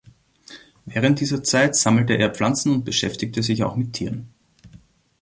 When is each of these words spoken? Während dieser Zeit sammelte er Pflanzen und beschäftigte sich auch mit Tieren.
Während 0.87 1.19
dieser 1.19 1.43
Zeit 1.43 1.75
sammelte 1.75 2.13
er 2.15 2.33
Pflanzen 2.33 2.71
und 2.73 2.83
beschäftigte 2.85 3.43
sich 3.43 3.63
auch 3.63 3.75
mit 3.75 3.93
Tieren. 3.93 4.33